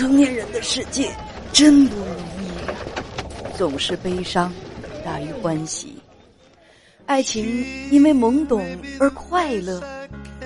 [0.00, 1.14] 成年人的世界
[1.52, 2.06] 真不容
[2.40, 4.50] 易，总是悲伤
[5.04, 5.92] 大于欢喜。
[7.04, 7.44] 爱情
[7.90, 8.64] 因为懵懂
[8.98, 9.78] 而快乐，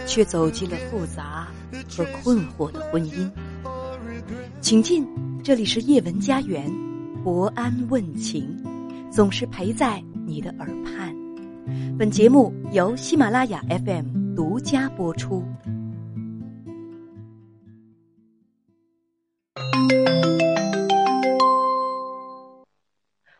[0.07, 1.47] 却走进了复杂
[1.89, 3.31] 和困惑的婚姻。
[4.61, 5.07] 请进，
[5.45, 6.69] 这里是叶文家园，
[7.23, 8.61] 博安问情，
[9.09, 11.15] 总是陪在你的耳畔。
[11.97, 15.45] 本节目由喜马拉雅 FM 独家播出。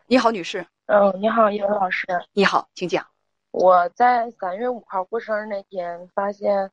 [0.07, 0.63] 你好，女士。
[0.85, 2.05] 嗯，你好，叶文老师。
[2.31, 3.03] 你好，请讲。
[3.49, 6.69] 我在三月五号过生日那天，发现，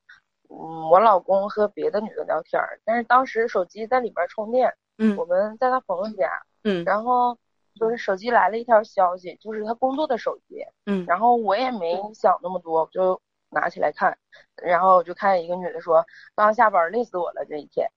[0.50, 4.70] 嗯，我老公和别的女的聊天，但是当时手机在里边充电。
[4.98, 5.16] 嗯。
[5.16, 6.30] 我们在他朋友家。
[6.64, 6.84] 嗯。
[6.84, 7.34] 然后
[7.74, 10.62] 就是手机来了一条消息，就是他工作的手机。
[10.84, 11.06] 嗯。
[11.06, 13.18] 然后我也没想那么多，就
[13.48, 14.18] 拿起来看，
[14.62, 16.04] 然后我就看一个女的说
[16.36, 17.88] ：“刚下班，累死我了这一天。”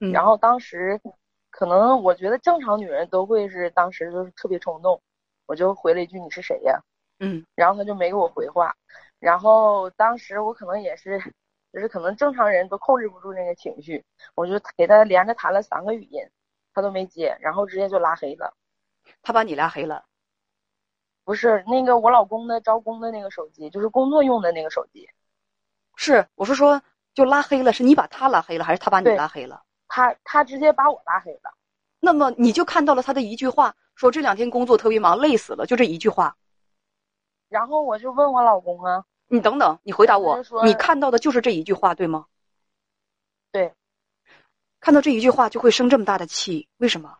[0.00, 0.10] 嗯。
[0.10, 1.00] 然后当时。
[1.50, 5.00] 可能我觉得正常女人都会是当时就是特别冲动，
[5.46, 6.80] 我就回了一句你是谁呀？
[7.18, 8.74] 嗯，然后他就没给我回话，
[9.18, 11.18] 然后当时我可能也是，
[11.72, 14.02] 就是可能正常人都控制不住那个情绪，
[14.34, 16.22] 我就给他连着弹了三个语音，
[16.72, 18.54] 他都没接，然后直接就拉黑了。
[19.20, 20.04] 他把你拉黑了？
[21.24, 25.08] 不是那个我老公的招工的那个手机，就是工作用的那个手机。
[25.96, 26.80] 是，我是说
[27.12, 29.62] 就拉黑了，是你把他拉黑了，还是他把你拉黑了？
[29.90, 31.52] 他他直接把我拉黑了，
[31.98, 36.36] 那么你就看到了他的一句话，说这两天工作特别忙，累死了，就这一句话。
[37.48, 42.26] 然后我就问我老公啊，你等等，你回答我，你看到的就是这一句话对吗？
[43.50, 43.74] 对，
[44.78, 47.18] 看到这一句话就会生这么大的气，为什么？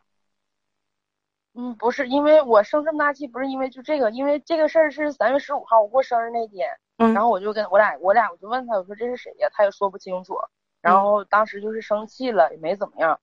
[1.55, 9.49] 嗯，不是，因为我生这么大气，不是因为就这个，因为这个事儿是三月十五号我过生日那天，嗯，然后我就跟我俩我俩我就问他，我说这是谁呀？
[9.53, 10.39] 他也说不清楚。
[10.81, 13.21] 然后当时就是生气了，也没怎么样。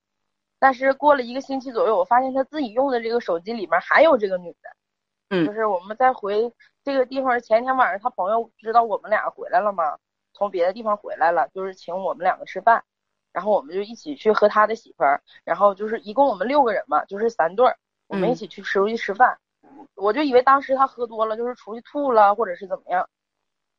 [0.60, 4.70] 但是过了一个星期左右，我发现他自己用的这个手机里面还有这个女的。
[5.30, 6.52] 嗯，就是我们在回
[6.84, 9.98] 这个地方前天晚上，他朋友知道我们俩回来了嘛，
[10.34, 12.84] 从别的地方回来了，就是请我们两个吃饭。
[13.34, 19.38] 然后我们就一起去和他的媳妇儿，然后就是一共我们六个人嘛，就是三对儿，我们一起去吃出去吃饭。
[19.94, 23.08] 我就以为当时他喝多了，就是出去吐了或者是怎么样。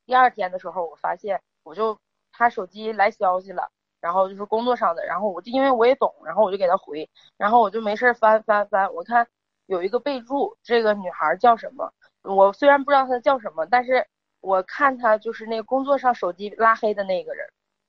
[0.06, 1.98] 第二天的时候，我发现我就。
[2.38, 3.68] 他手机来消息了，
[4.00, 9.26] 然后就是工作上的，然后我就因为我也懂，然后我就给他回，然后我就没事翻翻翻，我看
[9.66, 11.92] 有一个备注，这个女孩叫什么？
[12.22, 14.06] 我虽然不知道她叫什么，但是
[14.40, 17.44] 我看她就是那个工作上手机拉黑的那个人，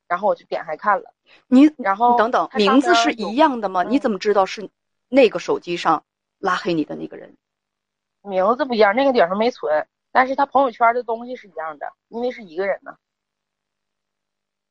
[0.07, 1.13] 然后我就点开看了。
[1.47, 3.83] 你然后等等，名字是一样的吗？
[3.83, 4.69] 你怎么知道是
[5.09, 6.03] 那个手机上
[6.39, 7.38] 拉黑你的那个人？
[8.23, 12.97] 名字不一样，那个顶上没存，但是他朋友圈的东西是一样的，因为是一个人呢。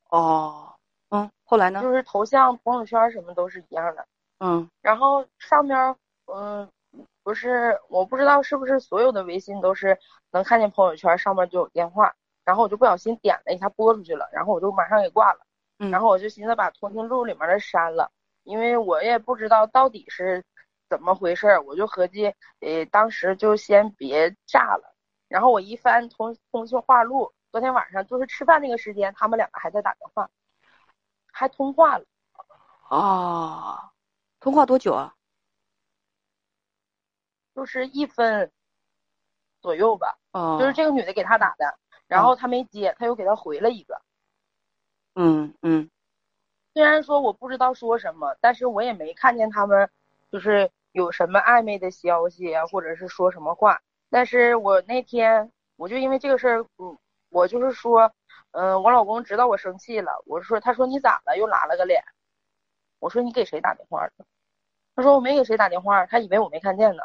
[0.08, 0.74] 哦，
[1.10, 1.82] 嗯，后来呢？
[1.82, 4.06] 就是头像、朋友圈什么都是一样的。
[4.40, 5.76] 嗯，然后上面，
[6.26, 6.68] 嗯，
[7.22, 9.98] 不是，我不知道是不是所有的微信都是
[10.30, 12.14] 能看见朋友圈上面就有电话。
[12.44, 15.40] 然后我就不小心点了一下，拨出去了，然后我就马上给挂了。
[15.78, 18.10] 嗯，然后我就寻思把通讯录里面的删了，
[18.44, 20.42] 因为我也不知道到底是
[20.88, 24.94] 怎么回事，我就合计，呃，当时就先别炸了。
[25.28, 27.30] 然后我一翻通通讯话录。
[27.58, 30.30] 昨天晚上就是吃饭那个时间，他们两个还在打电话，
[31.32, 32.04] 还通话了。
[32.88, 33.90] 啊，
[34.38, 35.12] 通话多久啊？
[37.56, 38.52] 就是一分
[39.60, 40.16] 左右吧。
[40.30, 40.56] 哦。
[40.60, 41.76] 就是这个女的给他打的，
[42.06, 44.00] 然后他没接，他又给他回了一个。
[45.16, 45.90] 嗯嗯。
[46.74, 49.90] 虽然说我不知道说什么，但是我也没看见他们
[50.30, 53.80] 就是有什么暧昧的消息啊，或者是说什么话。
[54.10, 56.96] 但是我那天我就因为这个事儿，嗯。
[57.30, 58.12] 我就是说，
[58.52, 60.22] 嗯，我老公知道我生气了。
[60.26, 61.36] 我说，他说你咋了？
[61.36, 62.02] 又拉了个脸。
[62.98, 64.12] 我说你给谁打电话了？
[64.94, 67.02] 他说我没给谁打电话，他以为我没看见呢。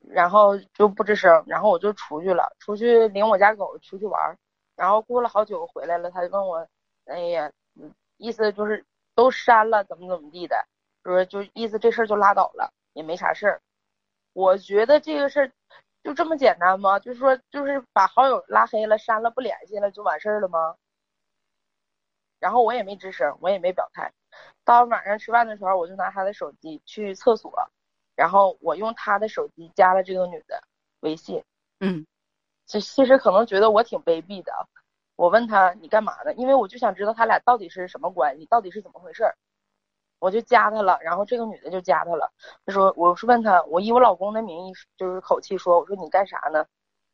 [0.00, 1.44] 然后就不吱声。
[1.46, 4.38] 然后我就出去了，出去领我家狗出去玩。
[4.76, 6.68] 然后过了好久回来了，他就问我，
[7.06, 7.52] 哎呀，
[8.16, 10.56] 意思就是都删了，怎么怎么地的，
[11.02, 13.62] 说就意思这事儿就拉倒了，也没啥事儿。
[14.32, 15.52] 我觉得这个事儿。
[16.06, 17.00] 就这么简单吗？
[17.00, 20.76] 就是说，就是把好友拉黑了、删了、不联系了就完事儿了吗？
[22.38, 24.12] 然后我也没吱声，我也没表态。
[24.64, 27.52] 到晚上吃饭的时候，我就拿他的手机去厕所，
[28.14, 30.62] 然后我用他的手机加了这个女的
[31.00, 31.42] 微信。
[31.80, 32.06] 嗯，
[32.66, 34.52] 其其实可能觉得我挺卑鄙的。
[35.16, 36.32] 我问他你干嘛呢？
[36.34, 39.36] 因为我就想知道他俩到底是什么关系，到底是怎么回事儿。
[40.18, 42.32] 我就加他了，然后这个女的就加他了。
[42.64, 46.64] 他说：“我是问他，我以我老公的名义，就是口气说，我说你干啥呢？”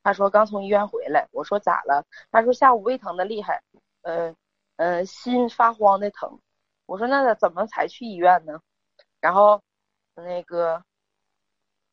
[0.04, 3.62] 他说：“刚从医院回来。”我说：“咋了？”他说：“下午胃疼的厉害，
[4.02, 4.34] 呃，
[4.76, 6.38] 呃，心发慌的疼。”
[6.86, 8.60] 我说那怎么才去医院呢？
[9.20, 9.62] 然后
[10.14, 10.82] 那个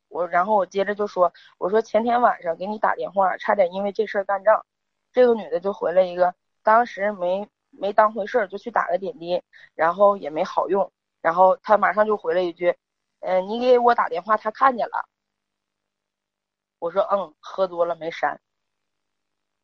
[0.10, 4.66] 我，然后我接着就说，我说前天晚上给你打电话，差点因为这事儿干仗。
[5.12, 6.34] 这个女的就回了一个，
[6.64, 9.42] 当时没没当回事儿，就去打了点滴，
[9.76, 10.92] 然后也没好用。
[11.22, 12.78] 然后他马上就回了一句，
[13.20, 15.08] 嗯，你给我打电话，他看见了。
[16.80, 18.40] 我说嗯，喝多了没删。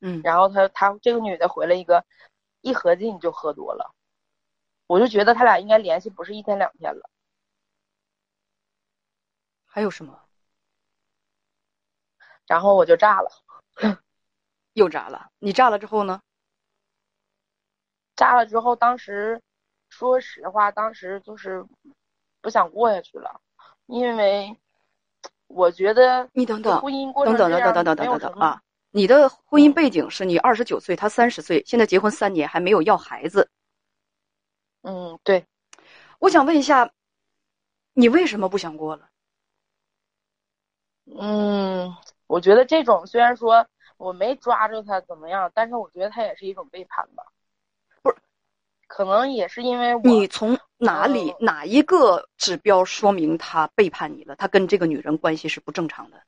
[0.02, 2.06] 嗯，然后他他这个女的回了一个，
[2.62, 3.94] 一合计你就喝多了。
[4.88, 7.10] 我就觉得他俩应该联系不是一天两天了。
[9.66, 10.22] 还有什么？
[12.48, 13.30] 然后我就炸了，
[14.74, 15.32] 又炸了。
[15.40, 16.22] 你炸了之后呢？
[18.16, 19.42] 炸了之后，当时
[19.96, 21.66] 说实话，当时就是
[22.42, 23.40] 不想过下去了，
[23.86, 24.58] 因为
[25.48, 28.62] 我觉得你等等，婚姻过等等等等等等等等啊！
[28.92, 33.50] 你的婚姻背景是你二十九岁，他三十岁，现在结婚三年还没有要孩子。
[34.82, 35.46] 嗯，对。
[36.20, 36.92] 我想问一下，
[37.94, 39.08] 你为什么不想过了？
[41.18, 41.96] 嗯，
[42.28, 43.66] 我觉得这种虽然说
[43.96, 47.24] 我没抓住他怎么样，但是我觉得他也是一种背叛吧。
[48.88, 50.02] 可能也是因为我。
[50.02, 54.36] 你从哪里哪一个指标说明他背叛你了？
[54.36, 56.22] 他跟这个女人关系是不正常的。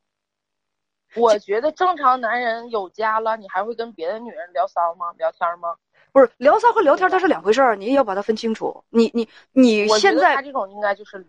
[1.15, 5.11] 我觉得正常男人有家了，你还会跟别的女人聊骚吗？
[5.17, 5.75] 聊天吗？
[6.11, 8.83] 不是聊骚和聊天，它是两回事儿，你也要把它分清楚。
[8.89, 11.25] 你你你现在他这种应该就是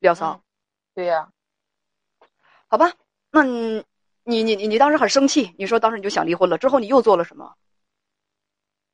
[0.00, 0.40] 聊骚，
[0.94, 1.28] 对呀。
[2.66, 2.92] 好吧，
[3.30, 3.84] 那你
[4.24, 7.54] 你你你当时很生气，你说当时你就想离婚了，之后你又做了什么？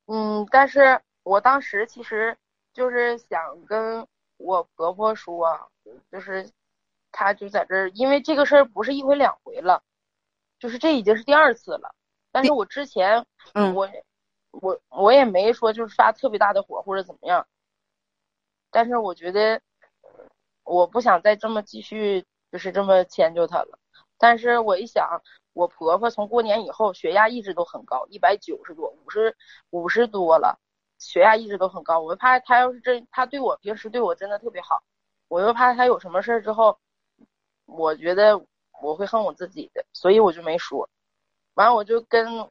[0.06, 2.38] 嗯，但是我当时其实
[2.72, 4.06] 就是想跟
[4.36, 5.72] 我婆婆说，
[6.12, 6.48] 就是
[7.10, 9.82] 她就在这儿，因为这个事儿不是一回两回了，
[10.60, 11.92] 就是这已经是第二次了。
[12.30, 13.90] 但是我之前，嗯，我
[14.52, 17.44] 我我也没说就是发特别大的火或者怎么样，
[18.70, 19.60] 但是我觉得
[20.62, 22.24] 我不想再这么继续。
[22.52, 23.80] 就是这么迁就她了，
[24.16, 25.20] 但是我一想，
[25.54, 29.36] 我婆婆从过年以后血压一直都很高，一百九十多，五十
[29.70, 30.60] 五十多了，
[30.98, 32.00] 血压一直都很高。
[32.00, 34.82] 我怕他要是真，他对我平时对我真的特别好，
[35.28, 36.78] 我又怕他有什么事儿之后，
[37.66, 38.44] 我觉得
[38.82, 40.88] 我会恨我自己的，所以我就没说。
[41.54, 42.48] 完了，我就跟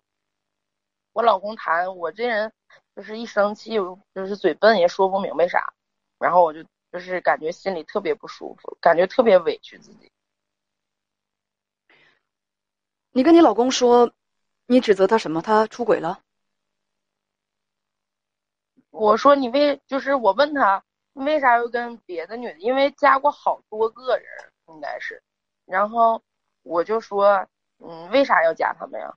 [1.13, 2.51] 我老公谈，我这人
[2.95, 3.75] 就是一生气，
[4.13, 5.74] 就是嘴笨，也说不明白啥，
[6.19, 6.63] 然后我就。
[6.94, 10.12] 就是感觉心里特别不舒服，感觉特别委屈自己。
[13.10, 14.13] 你跟你老公说，
[14.68, 15.42] 你指责他什么？
[15.42, 16.22] 他出轨了？
[18.94, 22.60] 我说你为就是我问他，为啥要跟别的女的？
[22.60, 24.25] 因为加过好多个人，
[24.68, 25.22] 应该是。
[25.66, 26.22] 然后
[26.62, 27.48] 我就说，
[27.80, 29.12] 嗯，为啥要加他们呀？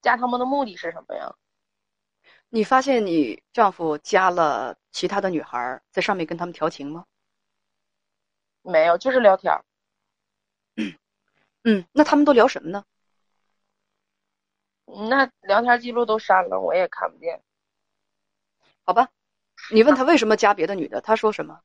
[0.00, 1.34] 加他们的目的是什么呀？
[2.48, 7.04] 你发现你丈夫加了其他的女孩在上面跟他们调情吗？
[8.62, 9.52] 没有，就是聊天。
[11.64, 12.82] 嗯，那他们都聊什么呢？
[14.86, 17.42] 那聊天记录都删了，我也看不见。
[18.90, 19.08] 好吧，
[19.70, 21.60] 你问他为什么加别的女的，他说什么？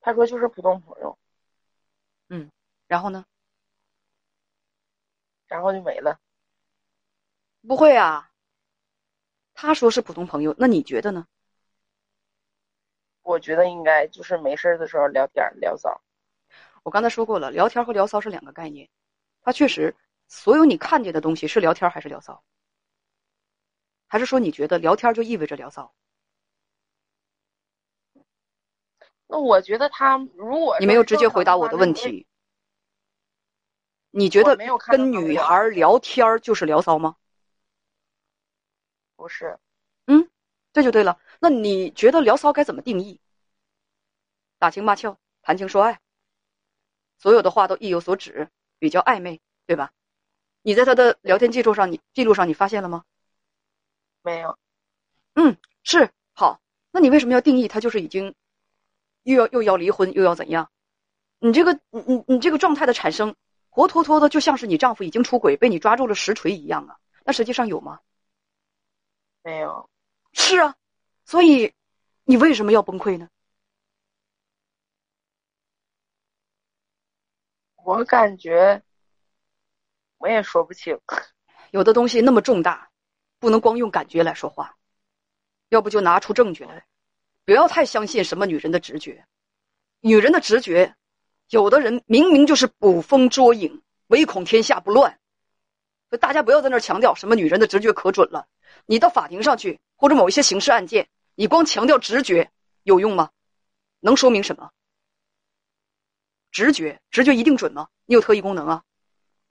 [0.00, 1.18] 他说就是普通朋友。
[2.28, 2.48] 嗯，
[2.86, 3.24] 然后呢？
[5.48, 6.20] 然后就没了。
[7.66, 8.30] 不会啊，
[9.54, 11.26] 他说是普通朋友，那你觉得呢？
[13.22, 16.00] 我觉得应该就是没事的时候聊天聊骚。
[16.84, 18.88] 我刚才说过了，聊天和聊骚是两个概念。
[19.42, 19.96] 他确实，
[20.28, 22.44] 所有你看见的东西是聊天还是聊骚？
[24.14, 25.92] 还是说你觉得聊天就意味着聊骚？
[29.26, 32.24] 那我觉得他如果你没有直接回答我的问题，
[34.12, 34.56] 你觉得
[34.86, 37.16] 跟女孩聊天就是聊骚吗？
[39.16, 39.58] 不是，
[40.06, 40.30] 嗯，
[40.72, 41.18] 这就对了。
[41.40, 43.20] 那你觉得聊骚该怎么定义？
[44.60, 45.98] 打情骂俏、谈情说爱，
[47.18, 49.90] 所有的话都意有所指，比较暧昧，对吧？
[50.62, 53.02] 你在他的聊天记录上，你记录上你发现了吗？
[54.24, 54.58] 没有。
[55.34, 56.60] 嗯，是好。
[56.90, 58.34] 那你为什么要定义他就是已经
[59.22, 60.68] 又要又要离婚又要怎样？
[61.40, 63.36] 你这个你你你这个状态的产生，
[63.68, 66.98] 活脱脱的就像是你丈夫已经出轨被你抓住了实锤一样啊！
[67.24, 68.00] 那实际上有吗？
[69.42, 69.90] 没有，
[70.32, 70.74] 是啊，
[71.26, 71.74] 所以
[72.24, 73.28] 你为什么要崩溃呢？
[77.84, 78.82] 我感觉
[80.16, 80.98] 我也说不清，
[81.72, 82.90] 有的东西那么重大，
[83.44, 84.74] 不能光用感觉来说话，
[85.68, 86.86] 要不就拿出证据来，
[87.44, 89.26] 不要太相信什么女人的直觉，
[90.00, 90.96] 女人的直觉，
[91.50, 95.20] 有的人明明就是捕风捉影，唯恐天下不乱，
[96.18, 98.48] 大家不要在那强调什么女人的直觉可准了。
[98.86, 102.50] 你到法庭上去，或者某一些刑事案件，你光强调直觉
[102.84, 103.28] 有用吗？
[104.00, 104.70] 能说明什么？
[106.50, 107.88] 直觉，直觉一定准吗？
[108.06, 108.84] 你有特异功能啊？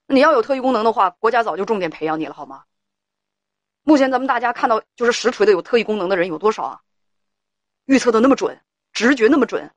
[0.08, 2.64] 你要有特异功能的话，国家早就重点培养你了，好吗？
[3.84, 6.82] 目前咱们大家看到，就是实锤的有特异功能的人有多少啊？
[7.86, 8.62] 预测的那么准，
[8.94, 9.74] 直觉那么准，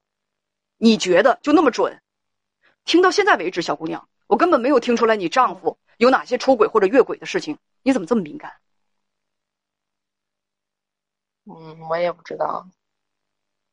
[0.76, 2.00] 你觉得就那么准？
[2.84, 8.52] 听到现在为止，小姑娘，我根本没有听出来你丈夫有哪些出轨或者越轨的事情，你怎么这么敏感？
[11.46, 12.68] 嗯，我也不知道。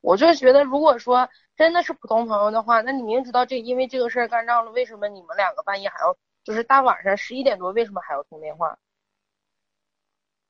[0.02, 8.78] 我就觉得，如果说真的是普通朋友的话，那你明知道这因为这个事儿干仗了，为什么你们两个半夜还要，就是大晚上十一点多，为什么还要通电话？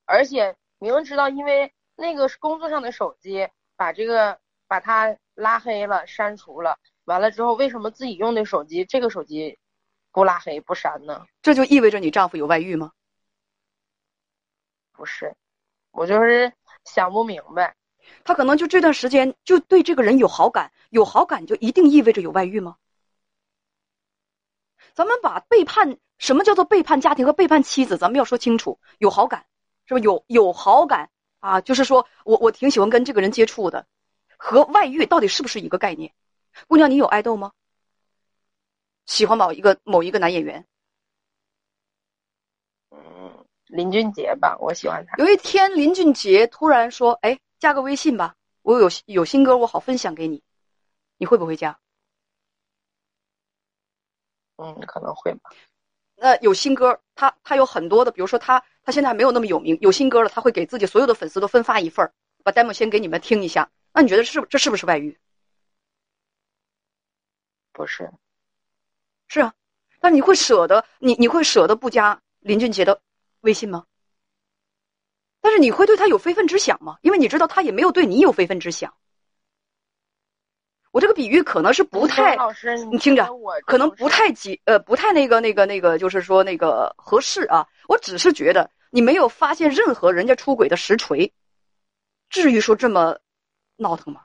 [0.04, 9.58] 而且明知道因为那个是工作上的手机，把这个把他拉黑了、删除了，完了之后，为什么自己用的手机这个手机
[10.12, 11.26] 不拉黑不删呢？
[11.42, 12.92] 这就意味着你丈夫有外遇吗？
[14.92, 15.34] 不是，
[15.90, 16.52] 我就是
[16.84, 17.74] 想不明白。
[18.22, 22.76] 他可能就这段时间就对这个人有好感，有好感就一定意味着有外遇吗？
[24.92, 27.98] 咱们把背叛，什么叫做背叛家庭和背叛妻子？
[27.98, 28.78] 咱们要说清楚。
[28.98, 29.46] 有好感，
[29.86, 31.10] 是不是有有好感
[31.40, 31.60] 啊？
[31.60, 33.86] 就是说我我挺喜欢跟这个人接触的，
[34.36, 36.12] 和外遇到底是不是一个概念？
[36.68, 37.52] 姑娘，你有爱豆吗？
[39.06, 40.66] 喜欢某一个某一个男演员？
[42.90, 45.16] 嗯，林俊杰吧，我喜欢他。
[45.16, 50.42] 有一天，林俊杰突然说：“哎。”加个微信吧，我有有新歌，我好分享给你，
[51.16, 51.80] 你会不会加？
[54.56, 55.50] 嗯，可能会吧。
[56.16, 62.10] 那有新歌，他他有很多的，比如说他他现在还没有那么有名，有新歌了，他会给自己所有的粉丝都分发一份
[62.42, 63.70] 把 demo 先给你们听一下。
[63.92, 65.18] 那你觉得是这是不是外遇？
[67.72, 68.10] 不是，
[69.28, 69.52] 是啊。
[70.00, 73.00] 但你会舍得你你会舍得不加林俊杰的
[73.40, 73.84] 微信吗？
[75.40, 76.98] 但是你会对他有非分之想吗？
[77.02, 78.94] 因为你知道他也没有对你有非分之想。
[80.94, 83.28] 我这个比喻可能是不太，老师，你听着，
[83.66, 87.66] 可能不太及，呃，不太那个那个那个，就是说那个合适啊。
[87.88, 91.32] 我只是觉得你没有发现任何人家出轨的实锤，
[92.30, 93.18] 至于说这么
[93.76, 94.20] 闹腾吗？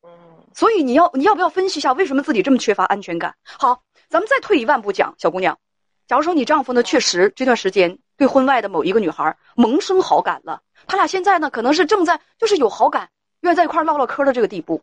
[0.00, 0.10] 嗯，
[0.54, 3.36] 所以你要你要不要分析一下为什么自己这么缺乏安全感？
[3.44, 5.58] 好，咱们再退一万步讲，小姑娘。
[6.06, 13.08] 假如说你丈夫呢，确实这段时间对婚外的某一个女孩萌生好感了，他俩现在呢可能是正在就是有好感，
[13.40, 14.82] 愿意在一块唠唠嗑的这个地步，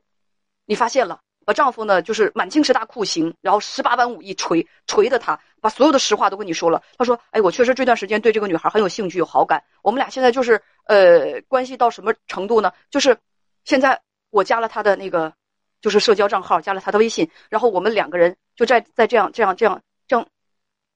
[0.65, 6.81] 你发现了，把丈夫呢就是满清十大酷刑，然后十八般武艺锤锤的他，把所有的实话都跟你说了。
[6.97, 9.63] 他说：“哎，我确实这段时间对这个女孩很有兴趣，有好感。
[9.83, 12.73] 我们俩现在就是呃关系到什么程度呢？
[12.89, 13.15] 就是
[13.65, 14.01] 现在
[14.31, 15.31] 我加了他的那个
[15.79, 20.27] 就是社交账号，加了他的微信，然后我们两个人就在在这样这样这样这样。”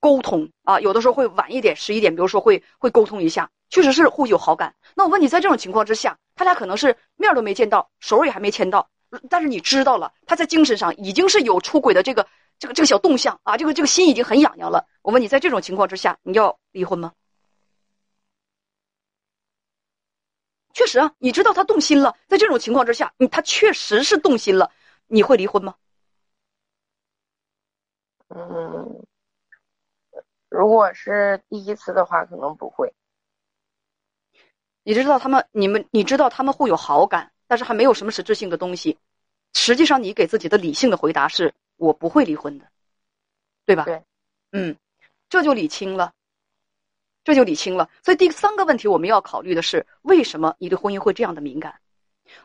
[0.01, 4.75] 沟通啊，有的时候会晚一点，十一点，比如说会会沟通一下，确实是互有好感。
[4.95, 8.89] 那我问你，在这种情况之下，他俩可能是面都没见到，手也还没牵到，
[9.29, 12.27] 但是你知道了，他在精神上已经是有出轨的这个
[12.57, 14.83] 这个这个小动向啊，这个这个心已经很痒痒了。
[15.03, 17.13] 我问你，在这种情况之下，你要离婚吗？
[20.73, 24.71] 确实啊，你知道他动心了，在这种情况之下，你他确实是动心了，
[25.07, 25.75] 你会离婚吗？
[28.29, 29.05] 嗯。
[30.51, 32.93] 如果是第一次的话，可能不会。
[34.83, 38.99] 你知道他们，你们，你知道他们会有好感，但是还没有什么实质性的东西。
[39.53, 42.69] 实际上，你给自己的理性的回答是：我不会离婚的，
[43.65, 43.85] 对吧？
[43.85, 44.03] 对，
[44.51, 44.75] 嗯，
[45.29, 46.11] 这就理清了，
[47.23, 47.89] 这就理清了。
[48.03, 51.79] 所以第三个问题我们要考虑的是：为什么你对婚姻会这样的敏感？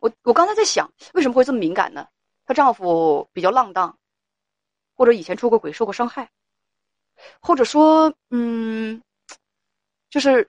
[0.01, 2.07] 我我刚才在想，为什么会这么敏感呢？
[2.45, 3.99] 她丈夫比较浪荡，
[4.95, 6.31] 或者以前出过轨，受过伤害。
[7.41, 9.03] 或者说，嗯，
[10.11, 10.49] 就是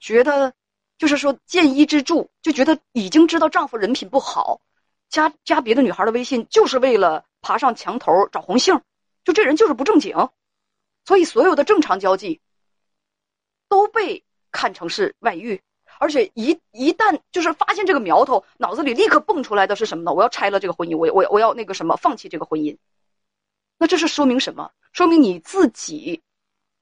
[0.00, 0.52] 觉得，
[0.98, 4.60] 就是说见一之助，就觉得已经知道丈夫人品不好，
[5.08, 8.80] 加加别的女孩的微信，就是为了爬上墙头找红杏，
[9.24, 10.16] 就这人就是不正经，
[11.04, 12.40] 所以所有的正常交际
[13.68, 15.60] 都被看成是外遇，
[15.98, 20.12] 而且一一旦就是发现这个苗头，脑子里立刻蹦出来的是什么呢？
[20.12, 22.76] 我要拆了这个婚姻，我我我要那个什么，放弃这个婚姻。
[23.82, 24.72] 那这是说明什么？
[24.92, 26.22] 说明你自己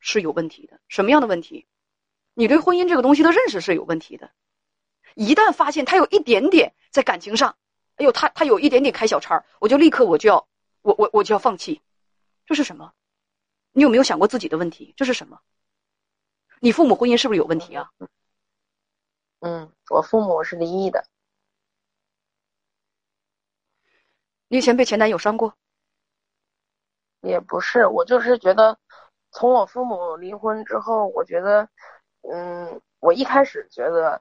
[0.01, 0.79] 是有问题的。
[0.87, 1.67] 什么样的问题？
[2.35, 4.31] 你对婚姻这个东西的认识是有问题的。
[5.15, 7.57] 一旦发现他有一点点在感情上，
[7.97, 10.47] 哎呦，他他有一点点开小差我就立刻我就要
[10.83, 11.81] 我我我就要放弃。
[12.45, 12.93] 这是什么？
[13.73, 14.93] 你有没有想过自己的问题？
[14.95, 15.41] 这是什么？
[16.61, 17.91] 你父母婚姻是不是有问题啊？
[19.39, 21.07] 嗯，我父母是离异的。
[24.49, 25.57] 你以前被前男友伤过？
[27.21, 28.79] 也不是，我就是觉得，
[29.31, 31.69] 从我父母离婚之后，我觉得，
[32.23, 34.21] 嗯，我一开始觉得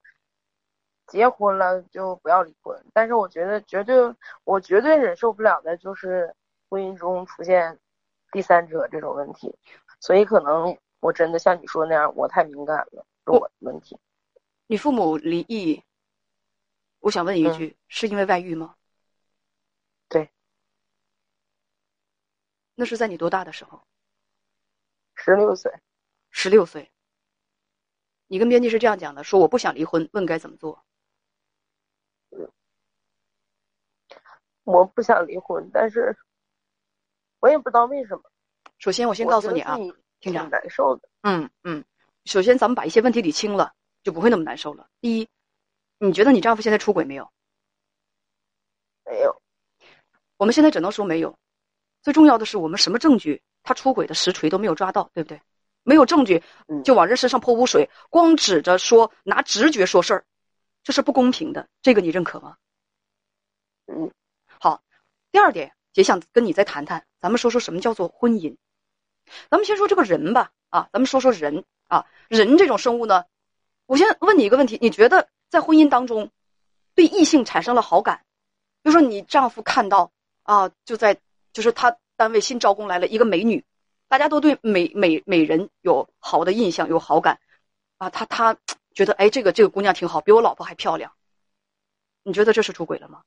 [1.07, 3.95] 结婚了就不要离婚，但是我觉得绝对，
[4.43, 6.33] 我绝对忍受不了的就是
[6.69, 7.79] 婚姻中出现
[8.31, 9.57] 第三者这种问题，
[9.99, 13.97] 所以可能我真的像你说那样，我太敏感了，是我的问题。
[14.67, 15.81] 你父母离异，
[16.99, 18.75] 我想问一句，是因为外遇吗？
[20.07, 20.29] 对。
[22.79, 23.85] 那是在你多大的时候？
[25.13, 25.69] 十六岁，
[26.31, 26.89] 十六岁。
[28.27, 30.81] 你跟编辑是这样讲的：说我不想离婚，问该怎么做？
[34.63, 36.17] 我不想离婚，但是
[37.41, 38.23] 我也不知道为什么。
[38.77, 39.75] 首先，我先告诉你啊，
[40.21, 41.09] 挺难受的。
[41.23, 41.83] 嗯嗯，
[42.23, 44.89] 首先咱们把一些问题理清了，就不会那么难受了。
[45.01, 45.27] 第一，
[45.97, 47.29] 你觉得你丈夫现在出轨没有？
[49.03, 49.41] 没有。
[50.37, 51.37] 我们现在只能说没有。
[52.01, 53.41] 最重要的是，我们什么证据？
[53.63, 55.41] 他出轨的实锤都没有抓到，对不对？
[55.83, 56.41] 没有证据，
[56.83, 60.25] 就往人身上泼污水，光指着说拿直觉说事儿，
[60.83, 61.67] 这是不公平的。
[61.81, 62.57] 这个你认可吗？
[63.87, 64.11] 嗯，
[64.59, 64.81] 好。
[65.31, 68.55] 第二点，也想跟你再谈谈，咱们说说什么叫做婚姻。
[69.49, 73.25] 咱们先说这个人吧，啊，咱们说说人啊，人这种生物呢，
[73.85, 76.29] 我先问你一个问题：你觉得在婚姻当中，
[76.95, 78.23] 对异性产生了好感？
[78.81, 80.11] 比如说你丈夫看到
[80.43, 81.17] 啊，就在
[81.53, 81.97] 就是他。
[82.19, 83.63] 单位新招工来了一个美女，
[84.09, 87.39] 大家都对美美美人有好的印象，有好感，
[87.97, 88.57] 啊，他他
[88.93, 91.13] 觉得哎，这个这个姑娘挺好，比我老婆还漂亮。
[92.23, 93.21] 你觉得这是出轨了吗？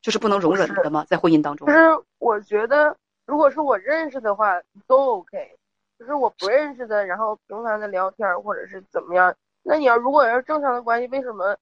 [0.00, 1.04] 就是不能容忍的吗？
[1.06, 1.68] 在婚姻当中？
[1.68, 1.78] 其实
[2.16, 2.96] 我觉得，
[3.26, 5.58] 如果是我认识的话都 OK，
[5.98, 11.54] 就是我不认识的，然后频繁的聊天或者是怎么样，那你要如果要是正常的关系，为什么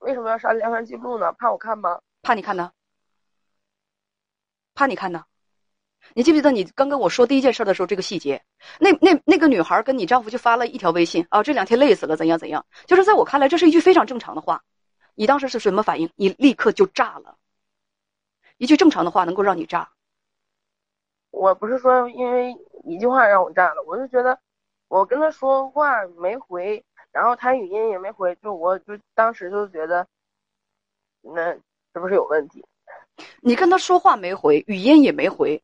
[0.00, 1.32] 为什么要删聊天记录呢？
[1.32, 1.98] 怕我看吗？
[2.20, 2.70] 怕你看呢？
[4.78, 5.24] 怕你看呢？
[6.14, 8.40] 你记不记得你刚跟我说第一件事的时候，这个细节？
[8.78, 12.64] 那那那个女孩跟你丈夫就发了一条微信啊，这两天累死了，怎样怎样？
[12.86, 14.62] 就是在我看来，这是一句非常正常的话。
[15.16, 16.08] 你当时是什么反应？
[16.14, 17.36] 你立刻就炸了。
[18.56, 19.90] 一句正常的话能够让你炸？
[21.30, 24.38] 我不是说因为一句话让我炸了，我是觉得
[24.86, 30.06] 我跟他说话没回，然后他语音也没回，就我就当时就觉得，
[31.20, 32.64] 那是不是有问题？
[33.40, 35.62] 你跟他说话没回，语音也没回。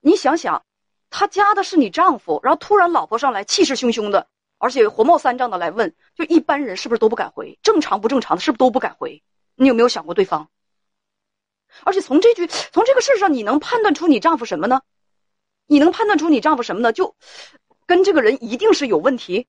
[0.00, 0.64] 你想想，
[1.10, 7.58] 他加的是你丈夫，然后突然老婆上来气势汹汹的，而且火冒三丈的来问，就一般人是不是都不敢回？
[7.62, 9.22] 正常不正常的，是不是都不敢回？
[9.54, 10.48] 你有没有想过对方？
[11.84, 14.80] 而且从这句，从这个事上，你能判断出你丈夫什么呢？
[15.66, 16.92] 你能判断出你丈夫什么呢？
[16.92, 17.14] 就
[17.86, 19.46] 跟这个人一定是有问题。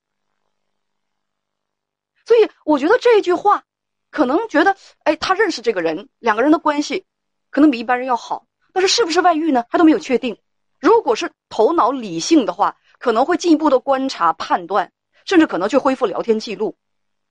[2.25, 3.63] 所以我觉得这句话，
[4.11, 7.05] 可能觉得，哎，他认识这个人，两个人的关系
[7.49, 8.45] 可能比一般人要好。
[8.71, 9.65] 但是是不是外遇呢？
[9.69, 10.37] 他都没有确定。
[10.79, 14.91] 如果是头脑理性的话，可能会进一步的观察判断，
[15.25, 16.77] 甚至可能去恢复聊天记录。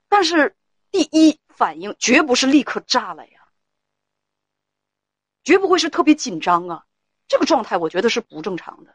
[0.09, 0.57] 但是
[0.91, 3.49] 第一反应绝不是立刻炸了呀，
[5.45, 6.85] 绝不会是特别紧张啊。
[7.27, 8.95] 这个状态我觉得是不正常的。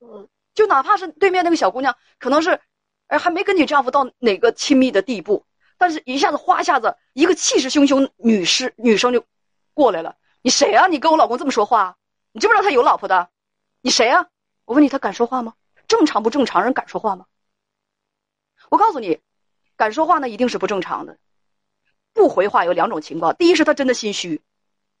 [0.00, 2.60] 嗯，就哪怕是对面那个小姑娘，可能是，
[3.08, 5.44] 哎，还没跟你丈夫到哪个亲密的地步，
[5.76, 9.24] 但是一下子哗一下子，一个气势汹汹女士女生就
[9.74, 10.16] 过来了。
[10.40, 10.86] 你谁啊？
[10.86, 11.98] 你跟我老公这么说话？
[12.30, 13.28] 你知不知道他有老婆的？
[13.80, 14.28] 你谁啊？
[14.66, 15.54] 我问你，他敢说话吗？
[15.88, 16.62] 正常不正常？
[16.62, 17.26] 人敢说话吗？
[18.70, 19.20] 我告诉你，
[19.74, 21.18] 敢说话那一定是不正常的。
[22.12, 24.40] 不回话有两种情况：第一是他真的心虚，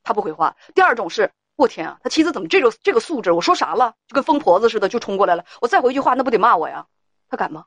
[0.02, 3.30] 他不回话；第二种是，我天啊，他妻子怎么这个这个素质？
[3.30, 5.44] 我说啥了，就跟疯婆子似的就冲过来了。
[5.60, 6.88] 我再回一句话，那不得骂我呀？
[7.28, 7.66] 他敢吗？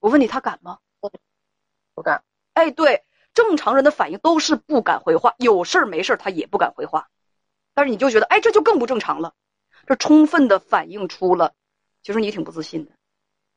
[0.00, 0.80] 我问你，他敢吗？
[2.02, 2.24] 不敢。
[2.54, 3.04] 哎，对。
[3.34, 7.08] 正常人的反应都是不敢回话，有事儿没事儿他也不敢回话，
[7.72, 9.32] 但是你就觉得，哎，这就更不正常了，
[9.86, 11.54] 这充分的反映出了，
[12.02, 12.92] 其实你挺不自信的。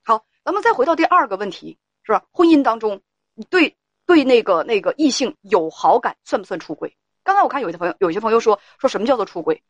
[0.01, 2.23] 好，咱们再回到第二个问题，是吧？
[2.31, 3.01] 婚姻当中，
[3.33, 6.95] 你对对那个那个异性有好感，算不算出轨？
[7.25, 9.61] 刚才我看有些朋友有些朋友说，说什么叫做出轨？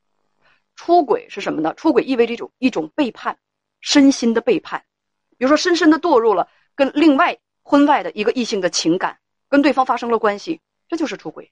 [0.76, 1.74] 出轨是什么呢？
[1.74, 3.40] 出轨意味着一种一种背叛，
[3.82, 4.86] 身心的背叛，
[5.40, 9.20] 比如说深深的堕入了跟另外婚外的一个异性的情感。
[9.48, 11.52] 跟对方发生了关系，这就是出轨。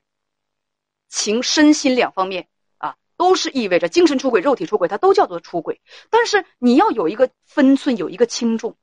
[1.08, 2.48] 情、身心两方面
[2.80, 5.80] 啊，都是意味着精神出轨、肉体出轨，它都叫做出轨。
[6.10, 8.76] 但是你要有一个分寸，有一个轻重。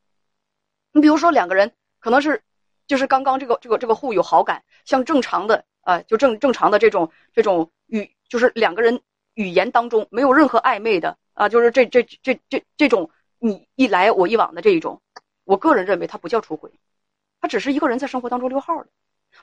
[0.93, 2.43] 你比如说两个人可能是，
[2.87, 9.03] 就是刚刚这个这个这个互有好感，像正常的啊，就正正常的这种这种语，就是两个人
[9.35, 15.03] 语言当中没有任何暧昧的啊，就是这这这这这种你一来我一往的这一种，
[15.45, 16.71] 我个人认为它不叫出轨。
[17.41, 18.89] 他只是一个人在生活当中溜号的。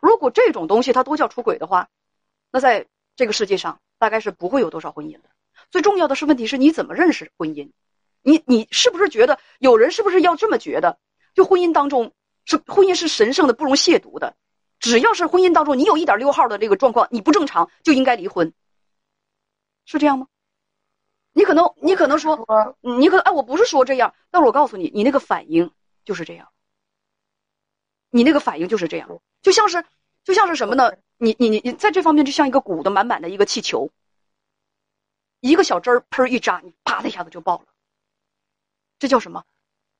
[0.01, 1.89] 如果这种东西他都叫出轨的话，
[2.51, 5.29] 那在这个世界上大概是不会有多少婚姻的。
[5.71, 7.71] 最重要的是，问题是你怎么认识婚姻？
[8.21, 10.99] 你你是不是觉得有人是不是要这么觉得？
[11.33, 12.13] 就婚姻当中
[12.45, 14.35] 是婚姻是神圣的，不容亵渎的。
[14.79, 18.53] 只要是婚姻当中你有一点溜号的这个状况，你不正常就应该离婚，
[19.85, 20.27] 是这样吗？
[21.33, 22.47] 你可能你可能说，
[22.81, 25.71] 你可哎，我不是说这样，但是我告诉你，你那个反应
[26.03, 26.49] 就是这样。
[28.09, 29.83] 你那个反应就是这样，就像是
[30.23, 30.91] 就像是什么呢？
[31.17, 33.89] 你你你你在这方面就像一个鼓的满满的一个气球，
[35.39, 37.65] 一个小针儿喷一扎，你啪的一下子就爆了。
[38.99, 39.43] 这叫什么？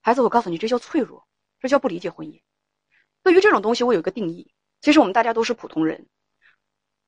[0.02, 1.28] 孩子，我告诉你，这叫脆弱，
[1.60, 2.40] 这叫不理解婚姻。
[3.24, 4.48] 对于这种东西，我有一个定义。
[4.80, 6.06] 其实我们大家都是普通人，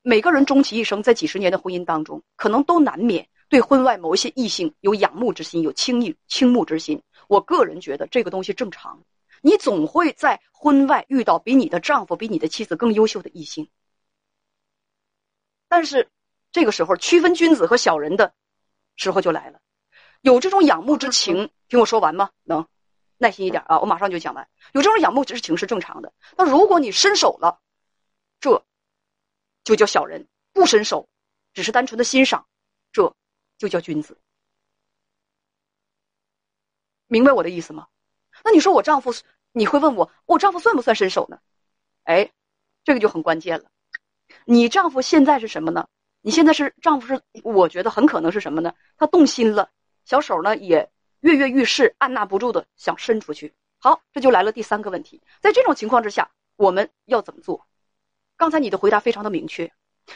[0.01, 7.01] 每个人终其一生，在几十年的婚姻当中，可能都难免对婚外某一些异性有仰慕之心，有轻易倾慕之心。
[7.27, 9.01] 我个人觉得这个东西正常。
[9.41, 13.69] 你总会在婚外遇到比你的丈夫、比你的妻子更优秀的异性，
[15.67, 16.09] 但是
[16.51, 18.33] 这个时候区分君子和小人的
[18.95, 19.61] 时候就来了。
[20.21, 22.31] 有这种仰慕之情，听我说完吗？
[22.43, 22.67] 能
[23.17, 23.79] 耐心一点啊！
[23.79, 24.49] 我马上就讲完。
[24.73, 26.11] 有这种仰慕之情是正常的。
[26.37, 27.61] 那如果你伸手了，
[28.39, 28.65] 这
[29.63, 30.21] 就叫小人；
[30.51, 31.07] 不伸手，
[31.53, 32.45] 只是单纯的欣赏，
[32.91, 33.15] 这
[33.57, 34.17] 就叫君子。
[37.07, 37.87] 明白我的意思吗？
[38.43, 39.13] 那你说我丈夫，
[39.51, 41.39] 你会问我，我丈夫算不算伸手呢？
[42.03, 42.31] 哎，
[42.83, 43.65] 这个就很关键了。
[44.45, 45.87] 你丈夫现在是什么呢？
[46.21, 48.73] 你现在是丈夫是，我觉得很可能是什么呢？
[48.97, 49.69] 他动心了，
[50.05, 50.89] 小手呢也
[51.21, 53.53] 跃跃欲试，按捺不住的想伸出去。
[53.79, 55.21] 好，这就来了第三个问题。
[55.39, 57.65] 在这种情况之下，我们要怎么做？
[58.35, 59.71] 刚才你的回答非常的明确，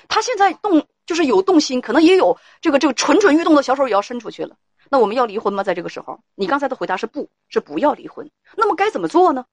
[0.08, 4.58] 他现在动就是有动心，可能也有这个这个蠢蠢欲动的小手也要伸出去了。
[4.94, 5.64] 那我们要离婚吗？
[5.64, 8.30] 在这个时候，你刚才的回答是不，是不要离婚。
[8.56, 9.48] 那么该怎么做呢？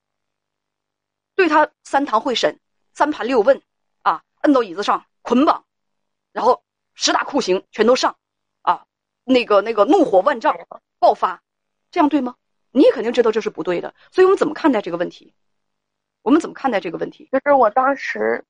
[1.34, 2.60] 对他三堂会审，
[2.92, 3.62] 三盘六问，
[4.02, 5.64] 啊，摁到椅子上捆绑，
[6.32, 8.18] 然后十大酷刑全都上，
[8.60, 8.84] 啊，
[9.24, 10.54] 那个那个怒火万丈
[10.98, 11.42] 爆发，
[11.90, 12.36] 这样对吗？
[12.70, 13.94] 你肯定知道这是不对的。
[14.12, 15.32] 所以我们怎么看待这个问题？
[16.20, 17.30] 我们怎么看待这个问题？
[17.32, 18.44] 就是我当时，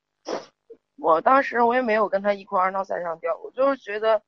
[0.97, 4.21] 我当时我也没有跟他一哭二闹三上吊，我就是觉得。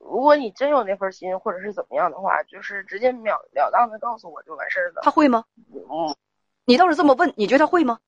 [0.00, 5.02] 如果你真有那份心，或者是怎么样的话，就是直接秒了当的告诉我就完事儿了。
[5.02, 5.44] 他会吗？
[5.72, 6.16] 嗯，
[6.64, 7.98] 你倒是这么问，你觉得他会吗？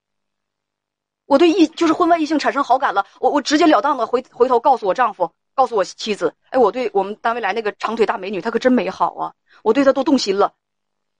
[1.26, 10.54] 我对异就是婚外异性产生好感了，我我直截了当的回回头告诉我丈夫，告诉我妻子，哎，我对我们单位来那个长腿大美女，她可真美好啊，我对她都动心了。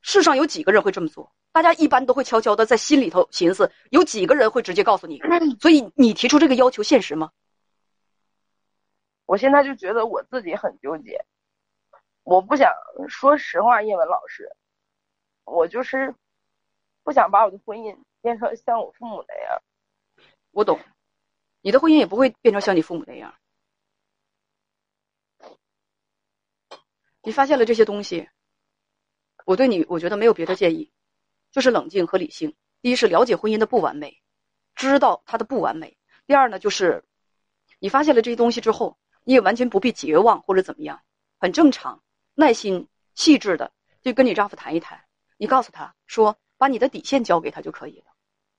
[0.00, 1.32] 世上有几个人会这么做？
[1.52, 5.20] 大家一般都会悄悄的在心里头寻思，有几个人会直接告诉你？
[5.60, 7.30] 所以你提出这个要求现实吗？
[9.32, 11.24] 我现在就觉得我自己很纠结，
[12.22, 12.70] 我不想
[13.08, 14.46] 说实话，叶文老师，
[15.44, 16.14] 我就是
[17.02, 19.62] 不想把我的婚姻变成像我父母那样。
[20.50, 20.78] 我懂，
[21.62, 23.34] 你的婚姻也不会变成像你父母那样。
[27.22, 28.28] 你发现了这些东西，
[29.46, 30.92] 我对你，我觉得没有别的建议，
[31.50, 32.54] 就是冷静和理性。
[32.82, 34.22] 第一是了解婚姻的不完美，
[34.74, 37.02] 知道它的不完美；第二呢，就是
[37.78, 38.98] 你发现了这些东西之后。
[39.24, 41.00] 你也完全不必绝望或者怎么样，
[41.38, 42.02] 很正常，
[42.34, 43.70] 耐心细致的
[44.02, 45.00] 就跟你丈夫谈一谈。
[45.36, 48.06] 你告诉他说，把你的底线交给他就可以了，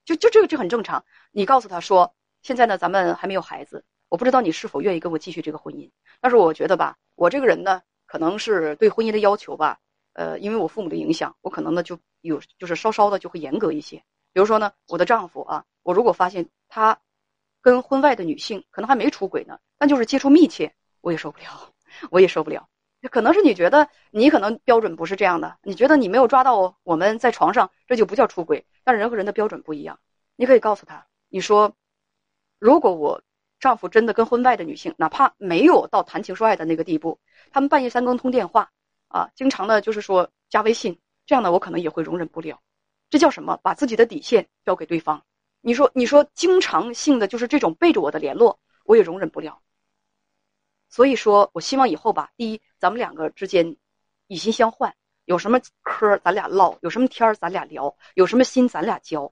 [0.05, 1.03] 就就这个这很正常。
[1.31, 5.91] 你告诉他说，现在呢咱们还没有孩子，我不知道你是否愿意跟我继续这个婚姻。
[6.21, 9.79] 但是我觉得吧，我这个人呢，可能是对婚姻的要求吧，
[10.13, 13.97] 呃，因为我父母的影响，我可能呢就有就是稍稍的就会严格一些。
[14.31, 16.99] 比如说呢，我的丈夫啊，我如果发现他。
[17.63, 21.71] 跟婚外的女性可能还没出轨呢，但就是接触密切，我也受不了，
[22.11, 22.69] 我也受不了。
[23.09, 28.65] 可能是你觉得你可能标准不是这样的，你觉得你没有抓到我们在床上，这就不叫出轨。
[28.83, 29.99] 但人和人的标准不一样，
[30.35, 31.73] 你可以告诉他，你说，
[32.59, 33.21] 如果我
[33.59, 37.19] 丈夫真的跟婚外的女性，哪怕没有到谈情说爱的那个地步，
[37.51, 38.71] 他们半夜三更通电话，
[39.07, 42.59] 啊，经常的就是说加微信，这样的我可能也会容忍不了。
[43.09, 43.57] 这叫什么？
[43.61, 45.23] 把自己的底线交给对方。
[45.65, 49.61] 你说，你说经常性的就是这种背着我的联络，我也容忍不了。
[50.89, 53.77] 所以说我希望以后吧，第一，咱们两个之间
[54.27, 59.31] 以心相换，有什么嗑咱俩唠，有什么天咱俩聊，有什么心咱俩交。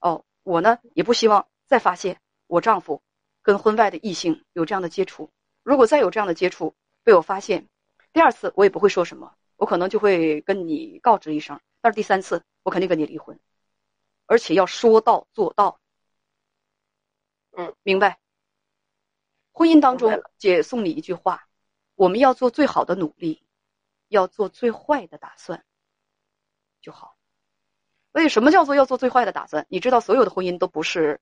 [0.00, 3.00] 哦，我呢也不希望再发现我丈夫
[3.40, 5.30] 跟婚外的异性有这样的接触。
[5.62, 7.68] 如果再有这样的接触被我发现，
[8.12, 11.60] 第二次我也不会说什么，我可能就会跟你告知一声。
[11.80, 13.38] 但是第三次，我肯定跟你离婚。
[14.28, 15.80] 而且要说到做到，
[17.52, 18.20] 嗯，明白。
[19.52, 21.48] 婚姻当中，姐送你一句话：
[21.94, 23.42] 我们要做最好的努力，
[24.08, 25.64] 要做最坏的打算
[26.82, 27.16] 就好。
[28.12, 29.64] 所以，什么叫做要做最坏的打算？
[29.70, 31.20] 你知道，所有的婚姻都不是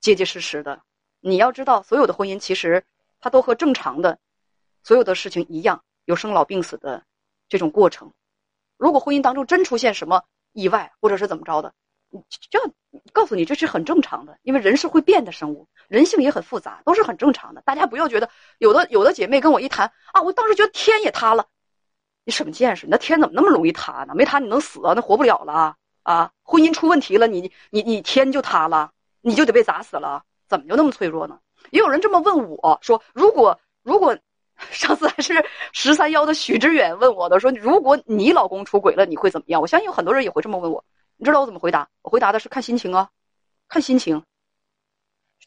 [0.00, 0.82] 结结实实的。
[1.20, 2.84] 你要知道，所有的婚姻其实
[3.20, 4.18] 它都和正常的
[4.82, 7.04] 所有的事情一样有生老病死的
[7.48, 8.12] 这种过程。
[8.78, 11.74] 如果婚姻当中真出现什么意外，或者是怎么着的，
[12.50, 12.70] 这样
[13.12, 17.62] 告诉你这是很正常的，因为人是会变的生物，人性也很复杂，都是很正常的。
[17.62, 21.46] 大家不要觉得有的有的姐妹跟我一谈啊，我当时觉得天也塌了，
[22.24, 22.86] 你什么见识？
[22.88, 24.14] 那天怎么那么容易塌呢？
[24.14, 24.92] 没塌你能死啊？
[24.94, 26.30] 那活不了了啊！
[26.42, 31.38] 婚姻出问题了，你你你天就塌了，你就得被砸死了，怎么就那么脆弱呢？
[31.70, 34.18] 也有人这么问我说：“如果如果
[34.70, 40.84] 上次还是十三幺的许知远问我的说，如果你老公出轨了，你会怎么样？”我相信有很多人也会这么问我。
[41.22, 41.88] 你知道我怎么回答？
[42.02, 43.08] 我回答的是看心情啊，
[43.68, 44.24] 看心情。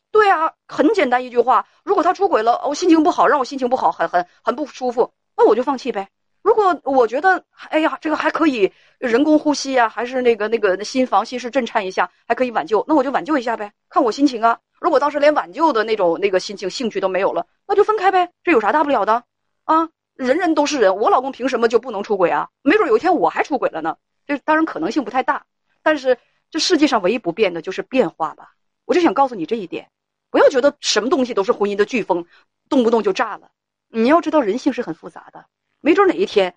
[0.10, 6.08] 对啊，很简单一句话：如果他出轨了，我心情不好，让我心情不好，很很很不舒服，那我就放弃呗。
[6.42, 14.58] 如果我觉得，哎呀，这个还可以人工呼吸啊，还是那个那个心房心室震颤一下，还可以挽救，那我就挽救一下呗，看我心情啊。
[14.80, 19.26] 如果当时连挽救的那种那个心情兴趣都没有了，那就分开呗，这有啥大不了的
[19.66, 19.90] 啊？
[20.14, 22.48] 人人都是人，我老公凭什么就不能出轨啊？
[22.62, 25.44] 没准有一天我还出轨了呢，这当然可能性不太大，
[25.86, 26.18] 但是
[26.50, 28.56] 这世界上唯一不变的就是变化吧。
[28.86, 29.92] 我就想告诉你这一点，
[30.32, 32.26] 不要觉得什么东西都是婚姻的飓风，
[32.70, 33.52] 动不动就炸了。
[33.90, 35.46] 你要知道人性是很复杂的，
[35.82, 36.56] 没准哪一天，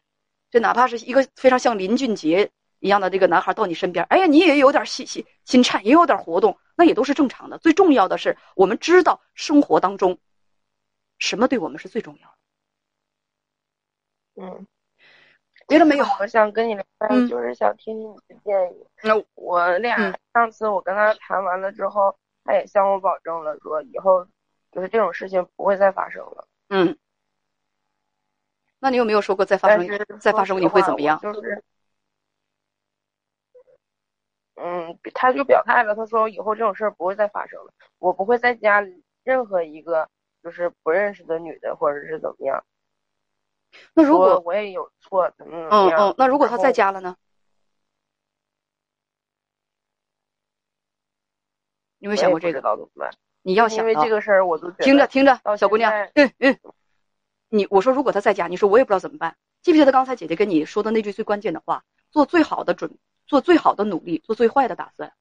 [0.51, 6.59] 这哪怕是一个非常像林俊杰一样的这个男孩到你身边，哎呀，你也有点心心心颤，也有点活动。
[6.75, 7.59] 那也都是正常的。
[7.59, 10.19] 最重要的是，我们知道生活当中，
[11.19, 12.37] 什么对我们是最重要的。
[14.41, 14.67] 嗯，
[15.68, 16.04] 别的没有。
[16.18, 16.85] 我想跟你聊，
[17.28, 18.87] 就是想听听你的建议。
[19.04, 19.96] 那我俩
[20.33, 24.26] 上次我跟他谈完了之后，他也向我保证了，说以后
[24.72, 26.48] 就是这种事情不会再发生了。
[26.70, 26.98] 嗯。
[28.81, 29.87] 那你有没有说过再发生
[30.20, 31.20] 再发生你会怎么样？
[31.20, 31.62] 就是。
[34.61, 38.85] 嗯，他就表态了，他说以后这种事儿不会再发生了，我不会再加
[39.22, 40.09] 任何一个
[40.42, 42.64] 就是不认识的女的，或者是怎么样。
[43.94, 46.00] 那如果我也有错，怎么怎么样？
[46.00, 47.16] 嗯嗯，那如果他再加了呢？
[51.98, 52.62] 你有没有想过这个？
[53.42, 56.59] 你要想因为这个事儿，我都听着听着，小姑娘，嗯嗯，
[57.48, 59.37] 你我说如果他在家，你说我也不知道怎么办。
[59.62, 61.85] 记不记得刚才姐姐跟你说的那句最关键的话？
[62.11, 62.98] 做最好的准。
[63.26, 65.12] 做最好的努力，做最坏的打算。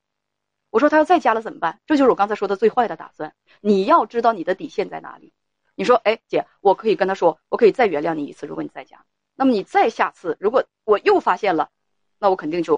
[0.70, 1.82] 我说他要再加了怎么办？
[1.86, 3.36] 这就是我刚才说的最坏的打算。
[3.60, 5.34] 你要知道你的底线在哪里。
[5.78, 9.06] 你说，哎，姐，我可以跟他说，我可以再原谅你一次，如果你再讲。
[9.36, 11.70] 那么你再下次，如果我又发现了，
[12.18, 12.78] 那我肯定就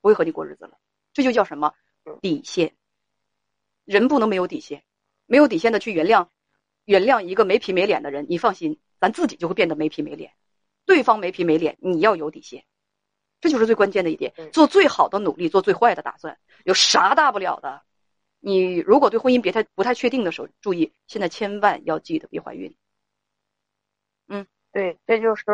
[0.00, 0.78] 不会和你过日子了。
[1.12, 1.74] 这就叫什么
[2.22, 2.76] 底线？
[3.84, 4.84] 人不能没有底线，
[5.26, 6.28] 没有底线的去原谅，
[6.84, 8.26] 原谅一个没皮没脸的人。
[8.28, 10.32] 你放心，咱自己就会变得没皮没脸。
[10.86, 12.64] 对方没皮没脸，你要有底线。
[13.40, 17.82] 这就是最关键的一点，做最好的努力，做最坏的打算，有啥大不了的？
[18.40, 22.74] 你如果对婚姻别太不太确定的时候，注意，现在千万要记得别怀孕。
[24.28, 25.44] 嗯，对，这就是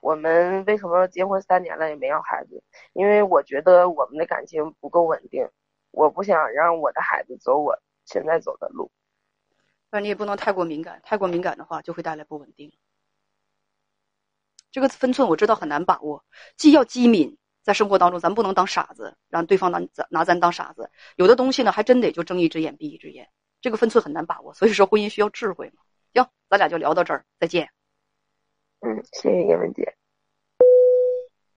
[0.00, 5.48] 我们为什么结婚三年了也没要孩子，因为我觉得我们的感情不够稳定，
[5.92, 8.90] 我不想让我的孩子走我现在走的路。
[9.88, 12.72] 但你也不能太过敏感，太过敏感的话就会带来不稳定。
[14.72, 16.24] 这个分寸我知道很难把握，
[16.56, 20.88] 既要机敏，在生活当中咱不能当傻子，让对方拿咱拿咱当傻子。
[21.16, 23.28] 有的东西呢，还真得就睁一只眼闭一只眼，
[23.60, 24.54] 这个分寸很难把握。
[24.54, 25.82] 所以说，婚姻需要智慧嘛。
[26.14, 27.68] 行，咱俩就聊到这儿，再见。
[28.82, 29.96] 嗯，谢谢叶文姐。